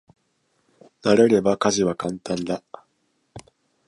[1.03, 2.63] 慣れれば家事は簡単だ。